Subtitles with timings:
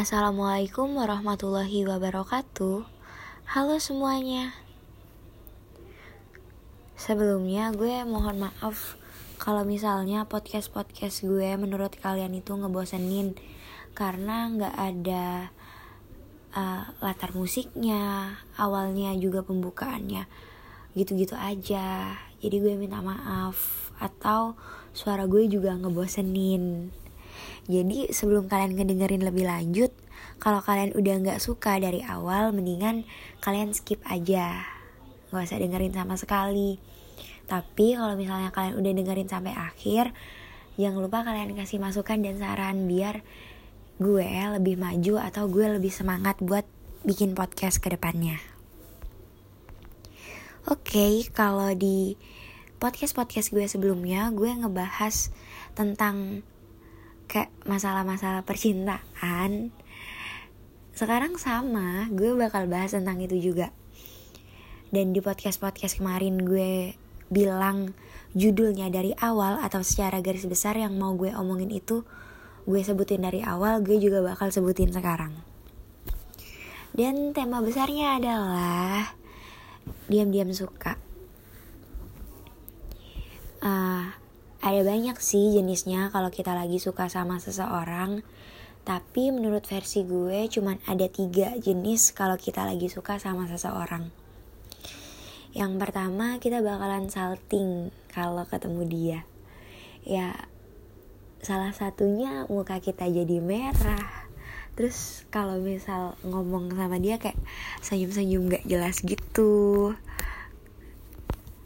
[0.00, 2.88] Assalamualaikum warahmatullahi wabarakatuh.
[3.52, 4.56] Halo semuanya.
[6.96, 8.96] Sebelumnya gue mohon maaf
[9.36, 13.36] Kalau misalnya podcast-podcast gue menurut kalian itu ngebosenin
[13.92, 15.52] Karena gak ada
[16.56, 20.24] uh, latar musiknya Awalnya juga pembukaannya
[20.96, 22.16] Gitu-gitu aja.
[22.40, 24.56] Jadi gue minta maaf Atau
[24.96, 26.88] suara gue juga ngebosenin
[27.68, 29.92] jadi sebelum kalian ngedengerin lebih lanjut,
[30.40, 33.04] kalau kalian udah nggak suka dari awal, mendingan
[33.44, 34.64] kalian skip aja,
[35.28, 36.80] nggak usah dengerin sama sekali.
[37.44, 40.14] Tapi kalau misalnya kalian udah dengerin sampai akhir,
[40.80, 43.20] jangan lupa kalian kasih masukan dan saran biar
[44.00, 44.24] gue
[44.56, 46.64] lebih maju atau gue lebih semangat buat
[47.04, 48.40] bikin podcast ke depannya.
[50.68, 52.16] Oke, okay, kalau di
[52.80, 55.32] podcast-podcast gue sebelumnya, gue ngebahas
[55.76, 56.44] tentang
[57.30, 59.70] kayak masalah-masalah percintaan.
[60.90, 63.70] Sekarang sama gue bakal bahas tentang itu juga.
[64.90, 66.98] Dan di podcast-podcast kemarin gue
[67.30, 67.94] bilang
[68.34, 72.02] judulnya dari awal atau secara garis besar yang mau gue omongin itu
[72.66, 75.30] gue sebutin dari awal gue juga bakal sebutin sekarang.
[76.90, 79.14] Dan tema besarnya adalah
[80.10, 80.98] diam-diam suka.
[83.62, 84.19] Uh,
[84.60, 88.20] ada banyak sih jenisnya kalau kita lagi suka sama seseorang.
[88.84, 94.12] Tapi menurut versi gue cuman ada tiga jenis kalau kita lagi suka sama seseorang.
[95.56, 99.20] Yang pertama kita bakalan salting kalau ketemu dia.
[100.04, 100.36] Ya
[101.40, 104.28] salah satunya muka kita jadi merah.
[104.76, 107.40] Terus kalau misal ngomong sama dia kayak
[107.80, 109.96] senyum-senyum gak jelas gitu.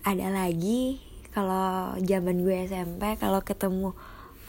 [0.06, 3.90] Ada lagi kalau zaman gue SMP kalau ketemu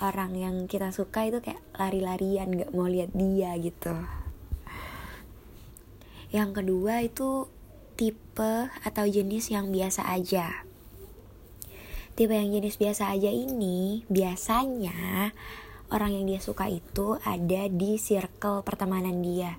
[0.05, 3.97] orang yang kita suka itu kayak lari-larian gak mau lihat dia gitu.
[6.29, 7.49] Yang kedua itu
[7.97, 10.67] tipe atau jenis yang biasa aja.
[12.13, 15.33] Tipe yang jenis biasa aja ini biasanya
[15.89, 19.57] orang yang dia suka itu ada di circle pertemanan dia.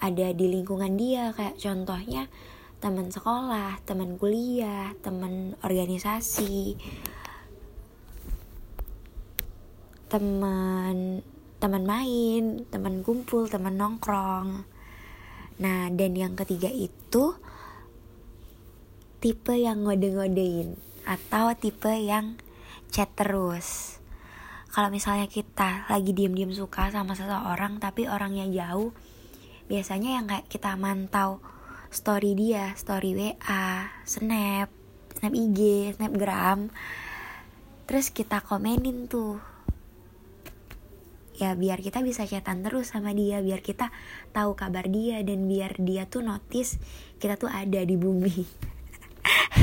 [0.00, 2.32] Ada di lingkungan dia kayak contohnya
[2.76, 6.76] teman sekolah, teman kuliah, teman organisasi,
[10.12, 11.24] teman
[11.56, 14.68] teman main, teman kumpul, teman nongkrong.
[15.56, 17.32] Nah, dan yang ketiga itu
[19.24, 20.76] tipe yang ngode-ngodein
[21.08, 22.36] atau tipe yang
[22.92, 23.96] chat terus.
[24.68, 28.92] Kalau misalnya kita lagi diem-diem suka sama seseorang tapi orangnya jauh,
[29.72, 31.40] biasanya yang kayak kita mantau
[31.96, 34.68] story dia, story WA, Snap,
[35.16, 35.60] Snap IG,
[35.96, 36.68] Snapgram.
[37.88, 39.40] Terus kita komenin tuh.
[41.40, 43.88] Ya biar kita bisa chatan terus sama dia, biar kita
[44.36, 46.76] tahu kabar dia dan biar dia tuh notice
[47.16, 48.44] kita tuh ada di bumi.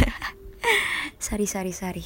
[1.26, 2.06] sorry, sorry, sorry.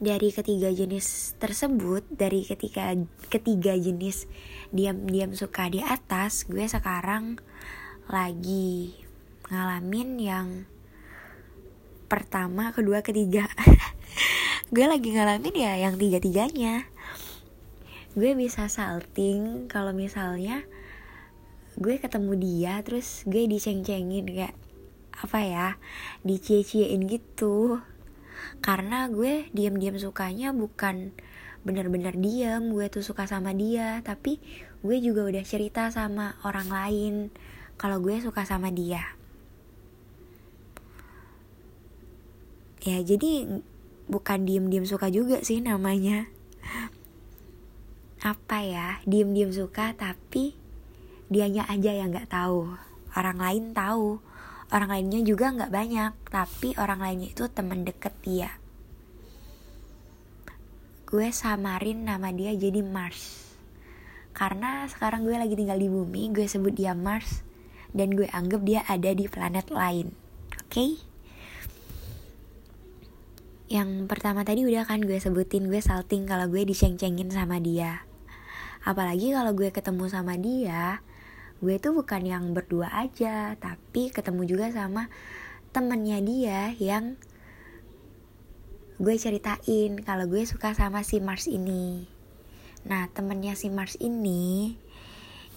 [0.00, 2.94] Dari ketiga jenis tersebut, dari ketiga
[3.28, 4.26] ketiga jenis
[4.74, 7.38] diam-diam suka di atas, gue sekarang
[8.10, 8.90] lagi
[9.46, 10.48] ngalamin yang
[12.10, 13.46] pertama, kedua, ketiga.
[14.74, 16.90] gue lagi ngalamin ya yang tiga-tiganya.
[18.18, 20.66] Gue bisa salting kalau misalnya
[21.78, 24.58] gue ketemu dia terus gue diceng-cengin kayak
[25.14, 25.68] apa ya
[26.26, 27.78] dicie-ciein gitu
[28.60, 31.14] karena gue diam-diam sukanya bukan
[31.62, 34.42] bener-bener diam gue tuh suka sama dia tapi
[34.80, 37.14] gue juga udah cerita sama orang lain
[37.80, 39.16] kalau gue suka sama dia.
[42.84, 43.48] Ya jadi
[44.04, 46.28] bukan diem-diem suka juga sih namanya.
[48.20, 50.52] Apa ya, diem-diem suka tapi
[51.32, 52.68] dianya aja yang nggak tahu.
[53.16, 54.20] Orang lain tahu,
[54.68, 58.60] orang lainnya juga nggak banyak, tapi orang lainnya itu temen deket dia.
[61.08, 63.56] Gue samarin nama dia jadi Mars.
[64.36, 67.49] Karena sekarang gue lagi tinggal di bumi, gue sebut dia Mars
[67.96, 70.14] dan gue anggap dia ada di planet lain.
[70.66, 70.70] Oke?
[70.70, 70.90] Okay?
[73.70, 78.02] Yang pertama tadi udah kan gue sebutin gue salting kalau gue diceng-cengin sama dia.
[78.82, 80.98] Apalagi kalau gue ketemu sama dia,
[81.62, 85.06] gue tuh bukan yang berdua aja, tapi ketemu juga sama
[85.70, 87.14] temennya dia yang
[88.98, 92.10] gue ceritain kalau gue suka sama si Mars ini.
[92.90, 94.74] Nah temennya si Mars ini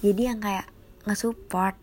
[0.06, 0.68] jadi yang kayak
[1.10, 1.76] nge-support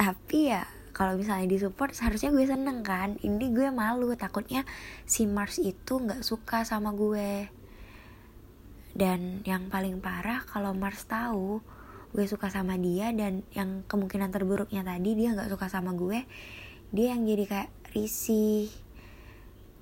[0.00, 0.64] tapi ya
[0.96, 3.20] kalau misalnya disupport seharusnya gue seneng kan.
[3.20, 4.64] Ini gue malu takutnya
[5.04, 7.48] si Mars itu nggak suka sama gue.
[8.96, 11.60] Dan yang paling parah kalau Mars tahu
[12.16, 16.26] gue suka sama dia dan yang kemungkinan terburuknya tadi dia nggak suka sama gue
[16.90, 18.66] dia yang jadi kayak risih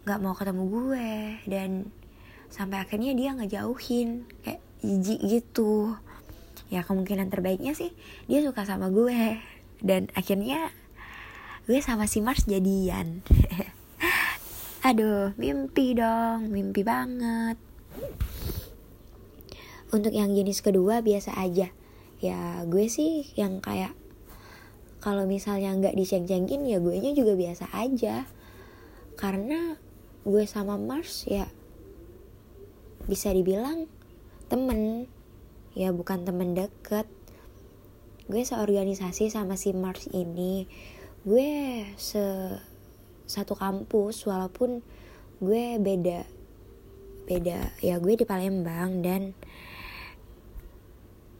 [0.03, 1.11] nggak mau ketemu gue.
[1.47, 1.71] Dan
[2.50, 5.94] sampai akhirnya dia ngejauhin kayak jijik gitu.
[6.69, 7.94] Ya kemungkinan terbaiknya sih
[8.31, 10.75] dia suka sama gue dan akhirnya
[11.69, 13.21] gue sama si Mars jadian.
[14.89, 17.61] Aduh mimpi dong mimpi banget.
[19.93, 21.69] Untuk yang jenis kedua biasa aja.
[22.19, 23.95] Ya gue sih yang kayak
[24.99, 28.25] kalau misalnya nggak diceng-cengin ya gue nya juga biasa aja.
[29.19, 29.77] Karena
[30.25, 31.47] gue sama Mars ya
[33.05, 33.87] bisa dibilang
[34.49, 35.05] temen.
[35.77, 37.18] Ya bukan temen deket
[38.29, 40.69] gue seorganisasi sama si Mars ini.
[41.25, 42.21] Gue se
[43.25, 44.85] satu kampus walaupun
[45.41, 46.25] gue beda
[47.29, 49.37] beda ya gue di Palembang dan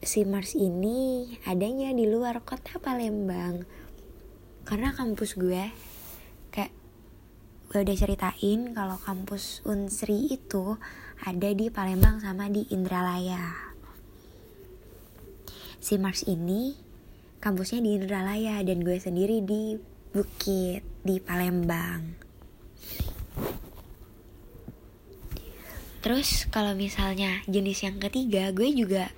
[0.05, 3.69] si Mars ini adanya di luar kota Palembang.
[4.65, 5.69] Karena kampus gue
[6.49, 6.73] kayak
[7.69, 10.73] gue udah ceritain kalau kampus Unsri itu
[11.21, 13.68] ada di Palembang sama di Indralaya
[15.79, 16.75] si Mars ini
[17.39, 19.79] kampusnya di Indralaya dan gue sendiri di
[20.11, 22.17] Bukit di Palembang.
[25.99, 29.11] Terus kalau misalnya jenis yang ketiga gue juga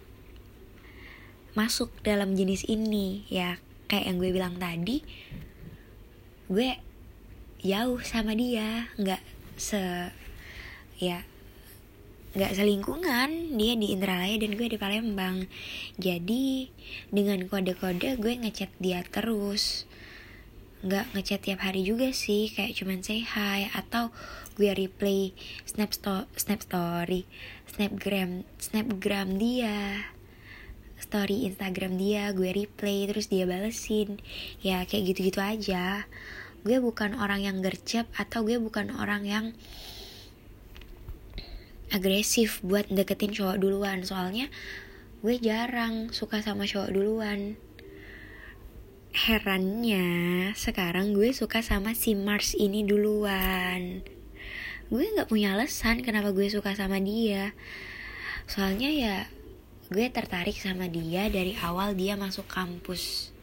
[1.53, 3.25] masuk dalam jenis ini.
[3.29, 5.01] Ya kayak yang gue bilang tadi
[6.51, 6.69] gue
[7.63, 9.23] jauh sama dia nggak
[9.55, 10.11] se
[10.99, 11.23] ya
[12.31, 13.29] nggak selingkungan.
[13.59, 15.47] Dia di Indralaya dan gue di Palembang.
[15.99, 16.71] Jadi
[17.11, 19.83] dengan kode-kode gue ngechat dia terus.
[20.81, 24.09] Nggak ngechat tiap hari juga sih kayak cuman say hi atau
[24.57, 27.23] gue replay snap sto snap story
[27.69, 30.09] snapgram snapgram dia
[31.01, 34.21] story Instagram dia gue replay terus dia balesin.
[34.63, 36.07] Ya kayak gitu-gitu aja.
[36.61, 39.45] Gue bukan orang yang gercep atau gue bukan orang yang
[41.91, 44.01] agresif buat deketin cowok duluan.
[44.07, 44.47] Soalnya
[45.21, 47.59] gue jarang suka sama cowok duluan.
[49.11, 50.07] Herannya
[50.55, 54.07] sekarang gue suka sama si Mars ini duluan.
[54.87, 57.51] Gue nggak punya alasan kenapa gue suka sama dia.
[58.47, 59.15] Soalnya ya
[59.91, 63.35] gue tertarik sama dia dari awal dia masuk kampus.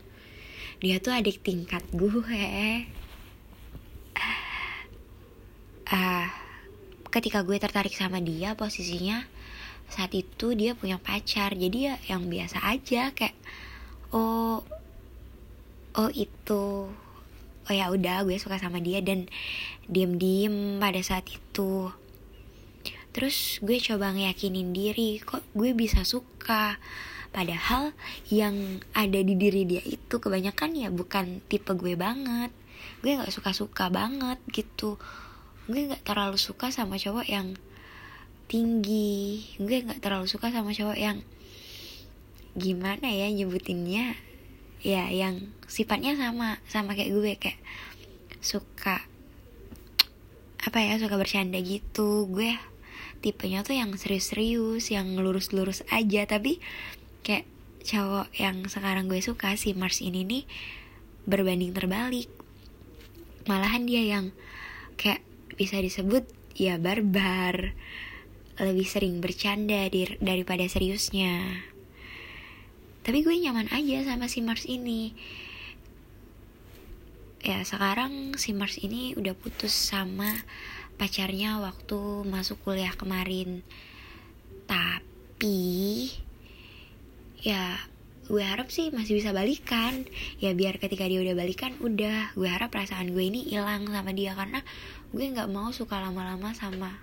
[0.81, 2.09] Dia tuh adik tingkat gue.
[5.89, 6.38] Ah
[7.09, 9.25] ketika gue tertarik sama dia posisinya
[9.89, 11.57] saat itu dia punya pacar.
[11.57, 13.35] Jadi ya yang biasa aja kayak
[14.13, 14.61] oh
[15.97, 16.93] oh itu
[17.69, 19.29] oh ya udah gue suka sama dia dan
[19.89, 21.93] diem diem pada saat itu.
[23.13, 26.77] Terus gue coba ngeyakinin diri kok gue bisa suka?
[27.29, 27.93] Padahal
[28.33, 32.53] yang ada di diri dia itu kebanyakan ya bukan tipe gue banget.
[33.05, 34.97] Gue gak suka-suka banget gitu
[35.69, 37.53] Gue gak terlalu suka sama cowok yang
[38.49, 39.45] tinggi.
[39.61, 41.21] Gue gak terlalu suka sama cowok yang
[42.57, 44.17] Gimana ya nyebutinnya?
[44.81, 47.61] Ya yang sifatnya sama Sama kayak gue kayak
[48.41, 49.05] Suka
[50.65, 52.25] Apa ya suka bercanda gitu.
[52.33, 52.57] Gue
[53.21, 56.25] tipenya tuh yang serius-serius yang lurus-lurus aja.
[56.25, 56.59] Tapi
[57.21, 57.45] kayak
[57.85, 60.45] cowok yang sekarang gue suka si Mars ini nih
[61.29, 62.33] berbanding terbalik.
[63.45, 64.33] Malahan dia yang
[64.97, 66.27] kayak bisa disebut
[66.59, 67.73] ya barbar.
[68.59, 71.63] Lebih sering bercanda dir daripada seriusnya.
[73.07, 75.15] Tapi gue nyaman aja sama si Mars ini.
[77.39, 80.29] Ya sekarang si Mars ini udah putus sama
[80.99, 83.63] pacarnya waktu masuk kuliah kemarin.
[84.67, 86.11] Tapi
[87.41, 87.79] ya
[88.29, 90.05] gue harap sih masih bisa balikan.
[90.43, 92.37] Ya biar ketika dia udah balikan udah.
[92.37, 94.61] Gue harap perasaan gue ini hilang sama dia karena
[95.15, 97.01] gue nggak mau suka lama-lama sama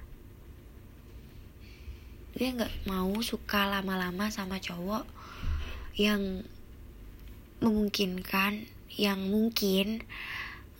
[2.35, 5.07] gue nggak mau suka lama-lama sama cowok
[5.95, 6.43] yang
[7.63, 8.67] memungkinkan
[8.99, 10.03] yang mungkin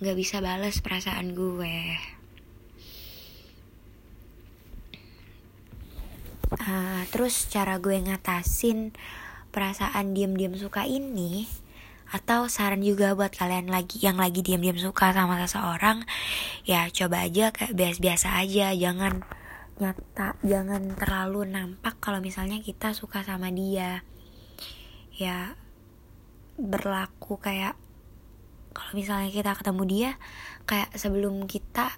[0.04, 1.96] nggak bisa balas perasaan gue.
[6.56, 8.92] Uh, terus cara gue ngatasin
[9.56, 11.48] perasaan diam-diam suka ini
[12.14, 16.06] atau saran juga buat kalian lagi yang lagi diam-diam suka sama seseorang
[16.62, 18.74] ya coba aja kayak biasa-biasa aja.
[18.78, 19.26] Jangan
[19.76, 24.06] nyata jangan terlalu nampak kalau misalnya kita suka sama dia.
[25.16, 25.58] Ya
[26.56, 27.76] berlaku kayak
[28.76, 30.12] kalau misalnya kita ketemu dia
[30.68, 31.92] kayak sebelum kita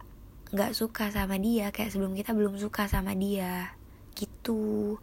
[0.48, 3.76] nggak suka sama dia kayak sebelum kita belum suka sama dia.
[4.16, 4.98] Gitu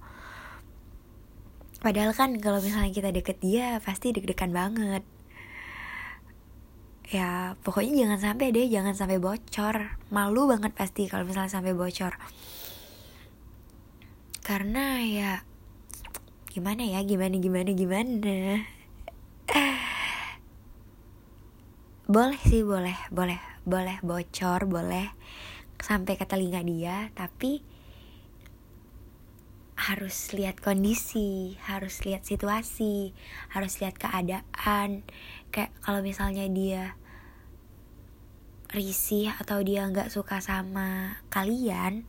[1.84, 5.04] padahal kan kalau misalnya kita deket dia pasti deg-degan banget.
[7.12, 10.00] Ya pokoknya jangan sampai deh jangan sampai bocor.
[10.08, 12.16] Malu banget pasti kalau misalnya sampai bocor.
[14.40, 15.44] Karena ya
[16.48, 18.64] gimana ya gimana gimana gimana?
[22.08, 25.12] Boleh sih boleh boleh boleh bocor boleh
[25.80, 27.73] sampai ke telinga dia tapi
[29.74, 33.10] harus lihat kondisi harus lihat situasi
[33.50, 35.02] harus lihat keadaan.
[35.50, 36.94] Kayak kalau misalnya dia
[38.74, 42.02] risih atau dia nggak suka sama kalian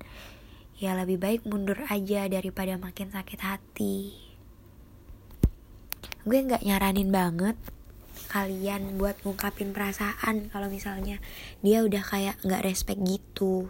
[0.81, 4.17] ya lebih baik mundur aja daripada makin sakit hati.
[6.25, 7.57] Gue nggak nyaranin banget
[8.33, 11.21] kalian buat ngungkapin perasaan kalau misalnya
[11.61, 13.69] dia udah kayak nggak respect gitu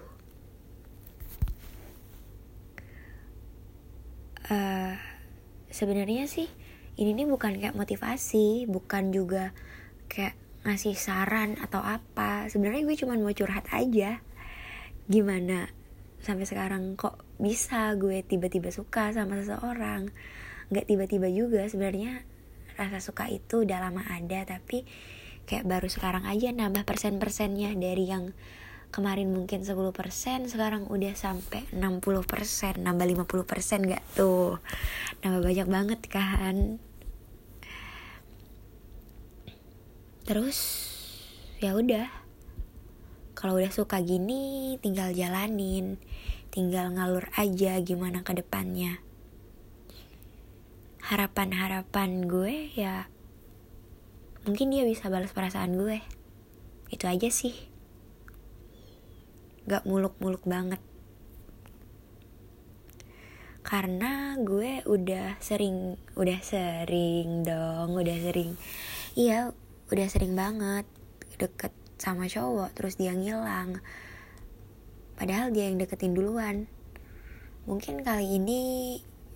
[4.50, 4.94] uh,
[5.70, 6.50] sebenarnya sih
[6.96, 9.52] ini nih bukan kayak motivasi bukan juga
[10.08, 12.50] kayak ngasih saran atau apa.
[12.50, 14.24] Sebenarnya gue cuma mau curhat aja.
[15.06, 15.70] Gimana
[16.26, 20.10] sampai sekarang kok bisa gue tiba-tiba suka sama seseorang?
[20.74, 22.26] Nggak tiba-tiba juga sebenarnya
[22.76, 24.84] rasa suka itu udah lama ada tapi
[25.46, 28.34] kayak baru sekarang aja nambah persen-persennya dari yang
[28.96, 29.92] kemarin mungkin 10%
[30.48, 34.64] sekarang udah sampai 60% nambah 50% gak tuh?
[35.20, 36.80] Nambah banyak banget kan?
[40.24, 40.58] Terus
[41.60, 42.08] ya udah.
[43.36, 46.00] Kalau udah suka gini tinggal jalanin
[46.56, 49.04] tinggal ngalur aja gimana ke depannya.
[51.04, 53.12] Harapan-harapan gue ya
[54.48, 56.00] mungkin dia bisa balas perasaan gue.
[56.88, 57.75] Itu aja sih
[59.66, 60.82] gak muluk-muluk banget.
[63.66, 68.54] Karena gue udah sering udah sering dong udah sering
[69.18, 69.50] iya
[69.90, 70.86] udah sering banget
[71.42, 73.82] deket sama cowok terus dia ngilang.
[75.18, 76.70] Padahal dia yang deketin duluan.
[77.66, 78.62] Mungkin kali ini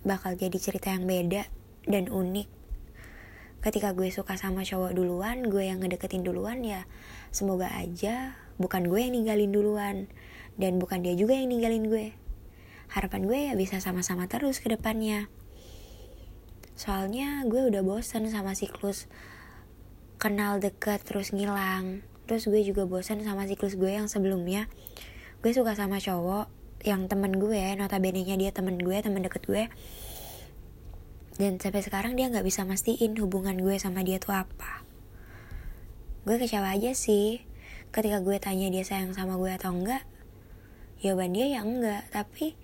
[0.06, 1.50] bakal jadi cerita yang beda
[1.90, 2.59] dan unik
[3.60, 6.88] ketika gue suka sama cowok duluan gue yang ngedeketin duluan ya
[7.30, 10.12] semoga aja bukan gue yang ninggalin duluan.
[10.60, 12.12] Dan bukan dia juga yang ninggalin gue.
[12.92, 15.32] Harapan gue ya bisa sama-sama terus ke depannya.
[16.76, 19.08] Soalnya gue udah bosen sama siklus
[20.20, 22.04] kenal deket terus ngilang.
[22.28, 24.68] Terus gue juga bosen sama siklus gue yang sebelumnya.
[25.40, 26.52] Gue suka sama cowok
[26.84, 29.68] yang temen gue notabene nya dia temen gue temen deket gue
[31.40, 34.84] dan sampai sekarang dia nggak bisa mastiin hubungan gue sama dia tuh apa.
[36.28, 37.40] Gue kecewa aja sih.
[37.96, 40.04] Ketika gue tanya dia sayang sama gue atau enggak
[41.00, 42.04] jawaban dia ya enggak.
[42.12, 42.60] Tapi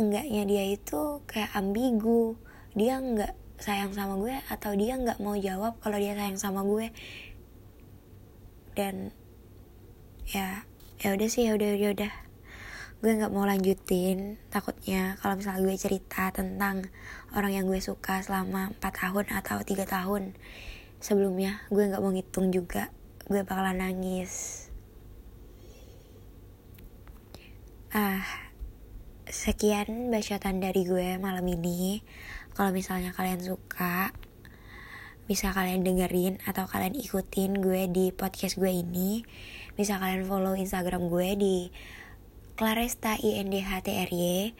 [0.00, 2.40] enggaknya dia itu kayak ambigu.
[2.72, 6.88] Dia enggak sayang sama gue atau dia enggak mau jawab kalau dia sayang sama gue.
[8.72, 9.12] Dan
[10.32, 10.64] ya
[11.04, 12.23] ya udah sih ya udah ya udah
[13.04, 14.40] gue nggak mau lanjutin.
[14.48, 16.88] Takutnya kalau misalnya gue cerita tentang
[17.36, 20.32] orang yang gue suka selama 4 tahun atau tiga tahun
[21.04, 22.88] sebelumnya gue nggak mau ngitung juga.
[23.28, 24.64] Gue bakalan nangis.
[27.92, 28.24] Ah
[29.28, 32.00] sekian bacotan dari gue malam ini.
[32.56, 34.16] Kalau misalnya kalian suka
[35.28, 39.28] bisa kalian dengerin atau kalian ikutin gue di podcast gue ini.
[39.76, 41.56] Bisa kalian follow instagram gue di
[42.54, 44.54] Claresta INDHTRY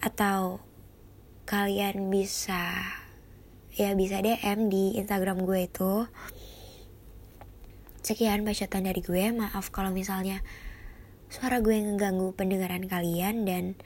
[0.00, 0.64] atau
[1.44, 2.72] kalian bisa
[3.76, 6.08] ya bisa DM di Instagram gue itu.
[8.00, 9.28] Sekian bacaan dari gue.
[9.28, 10.40] Maaf kalau misalnya
[11.28, 13.76] suara gue ngeganggu pendengaran kalian dan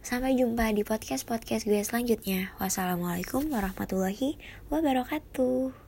[0.00, 2.56] sampai jumpa di podcast podcast gue selanjutnya.
[2.56, 4.40] Wassalamualaikum warahmatullahi
[4.72, 5.85] wabarakatuh